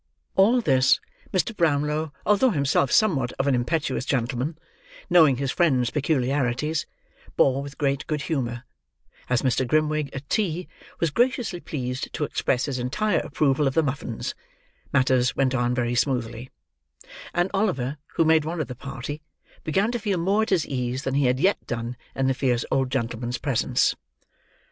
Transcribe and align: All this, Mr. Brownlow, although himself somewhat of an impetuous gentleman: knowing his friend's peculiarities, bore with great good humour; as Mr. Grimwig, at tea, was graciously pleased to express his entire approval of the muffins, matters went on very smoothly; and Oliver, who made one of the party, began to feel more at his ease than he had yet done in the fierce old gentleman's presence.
All 0.35 0.61
this, 0.61 0.99
Mr. 1.31 1.55
Brownlow, 1.55 2.11
although 2.25 2.49
himself 2.49 2.91
somewhat 2.91 3.33
of 3.33 3.45
an 3.45 3.53
impetuous 3.53 4.03
gentleman: 4.03 4.57
knowing 5.11 5.37
his 5.37 5.51
friend's 5.51 5.91
peculiarities, 5.91 6.87
bore 7.37 7.61
with 7.61 7.77
great 7.77 8.07
good 8.07 8.23
humour; 8.23 8.63
as 9.29 9.43
Mr. 9.43 9.63
Grimwig, 9.67 10.09
at 10.15 10.27
tea, 10.27 10.67
was 10.99 11.11
graciously 11.11 11.59
pleased 11.59 12.11
to 12.13 12.23
express 12.23 12.65
his 12.65 12.79
entire 12.79 13.19
approval 13.19 13.67
of 13.67 13.75
the 13.75 13.83
muffins, 13.83 14.33
matters 14.91 15.35
went 15.35 15.53
on 15.53 15.75
very 15.75 15.93
smoothly; 15.93 16.49
and 17.31 17.51
Oliver, 17.53 17.97
who 18.15 18.25
made 18.25 18.43
one 18.43 18.59
of 18.59 18.67
the 18.67 18.73
party, 18.73 19.21
began 19.63 19.91
to 19.91 19.99
feel 19.99 20.17
more 20.17 20.41
at 20.41 20.49
his 20.49 20.65
ease 20.65 21.03
than 21.03 21.13
he 21.13 21.25
had 21.25 21.39
yet 21.39 21.59
done 21.67 21.95
in 22.15 22.25
the 22.25 22.33
fierce 22.33 22.65
old 22.71 22.89
gentleman's 22.89 23.37
presence. 23.37 23.95